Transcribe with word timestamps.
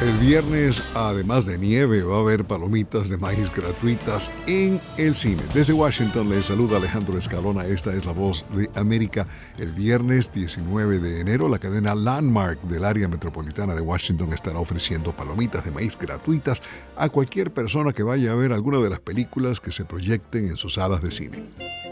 El 0.00 0.12
viernes, 0.18 0.82
además 0.94 1.46
de 1.46 1.56
nieve, 1.56 2.02
va 2.02 2.16
a 2.16 2.20
haber 2.20 2.44
palomitas 2.44 3.08
de 3.08 3.16
maíz 3.16 3.50
gratuitas 3.54 4.28
en 4.48 4.80
el 4.98 5.14
cine. 5.14 5.42
Desde 5.54 5.72
Washington 5.72 6.28
les 6.28 6.46
saluda 6.46 6.78
Alejandro 6.78 7.16
Escalona. 7.16 7.64
Esta 7.64 7.94
es 7.94 8.04
la 8.04 8.10
voz 8.10 8.44
de 8.50 8.68
América. 8.74 9.28
El 9.56 9.72
viernes 9.72 10.32
19 10.32 10.98
de 10.98 11.20
enero, 11.20 11.48
la 11.48 11.60
cadena 11.60 11.94
Landmark 11.94 12.60
del 12.62 12.84
área 12.84 13.06
metropolitana 13.06 13.74
de 13.76 13.82
Washington 13.82 14.32
estará 14.32 14.58
ofreciendo 14.58 15.12
palomitas 15.12 15.64
de 15.64 15.70
maíz 15.70 15.96
gratuitas 15.96 16.60
a 16.96 17.08
cualquier 17.08 17.52
persona 17.52 17.92
que 17.92 18.02
vaya 18.02 18.32
a 18.32 18.34
ver 18.34 18.52
alguna 18.52 18.80
de 18.80 18.90
las 18.90 19.00
películas 19.00 19.60
que 19.60 19.70
se 19.70 19.84
proyecten 19.84 20.48
en 20.48 20.56
sus 20.56 20.74
salas 20.74 21.02
de 21.02 21.12
cine. 21.12 21.44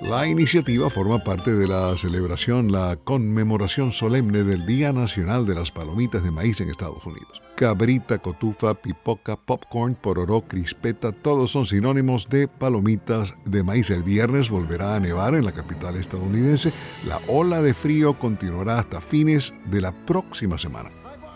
La 0.02 0.26
iniciativa 0.26 0.90
forma 0.90 1.22
parte 1.22 1.54
de 1.54 1.68
la 1.68 1.96
celebración, 1.96 2.72
la 2.72 2.96
conmemoración 2.96 3.92
solemne 3.92 4.42
del 4.42 4.66
Día 4.66 4.92
Nacional 4.92 5.46
de 5.46 5.54
las 5.54 5.70
Palomitas 5.70 6.24
de 6.24 6.32
Maíz 6.32 6.60
en 6.60 6.70
Estados 6.70 7.06
Unidos. 7.06 7.40
Cabrita, 7.54 8.18
cotufa, 8.18 8.74
pipoca, 8.74 9.36
popcorn, 9.36 9.94
pororó, 9.94 10.40
crispeta, 10.40 11.12
todos 11.12 11.52
son 11.52 11.66
sinónimos 11.66 12.28
de 12.28 12.48
palomitas 12.48 13.36
de 13.44 13.62
maíz. 13.62 13.90
El 13.90 14.02
viernes 14.02 14.50
volverá 14.50 14.96
a 14.96 15.00
nevar 15.00 15.36
en 15.36 15.44
la 15.44 15.52
capital 15.52 15.96
estadounidense. 15.96 16.72
La 17.06 17.20
ola 17.28 17.62
de 17.62 17.72
frío 17.72 18.18
continuará 18.18 18.80
hasta 18.80 19.00
fines 19.00 19.54
de 19.66 19.82
la 19.82 19.92
próxima 19.92 20.58
semana. 20.58 20.90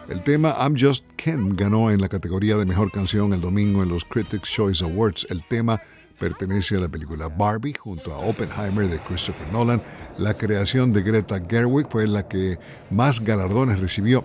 El 0.09 0.23
tema 0.23 0.57
I'm 0.59 0.77
Just 0.79 1.05
Ken 1.16 1.55
ganó 1.57 1.91
en 1.91 2.01
la 2.01 2.09
categoría 2.09 2.57
de 2.57 2.66
mejor 2.66 2.91
canción 2.91 3.33
el 3.33 3.41
domingo 3.41 3.85
en 3.85 3.88
los 3.88 4.05
Critics' 4.05 4.51
Choice 4.52 4.85
Awards. 4.85 5.27
El 5.30 5.43
tema 5.45 5.80
pertenece 6.19 6.77
a 6.77 6.80
la 6.80 6.88
película 6.88 7.29
Barbie 7.29 7.75
junto 7.75 8.12
a 8.12 8.19
Oppenheimer 8.19 8.88
de 8.88 8.98
Christopher 8.98 9.47
Nolan. 9.52 9.83
La 10.19 10.34
creación 10.34 10.93
de 10.93 11.02
Greta 11.02 11.41
Gerwig 11.48 11.88
fue 11.91 12.07
la 12.07 12.27
que 12.27 12.59
más 12.91 13.20
galardones 13.20 13.79
recibió. 13.80 14.24